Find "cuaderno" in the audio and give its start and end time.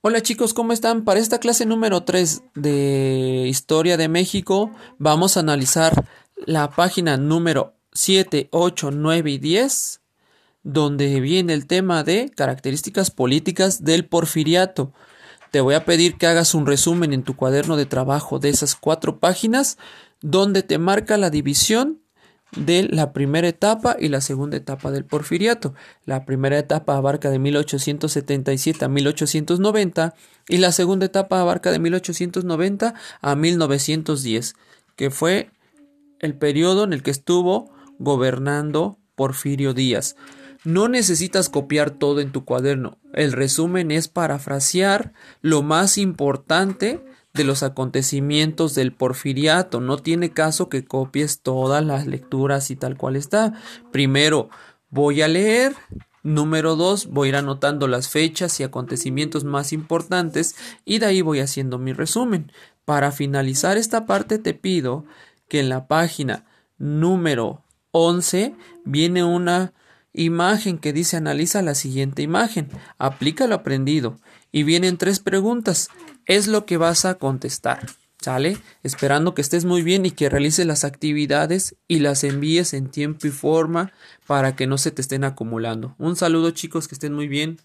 17.34-17.76, 42.44-42.98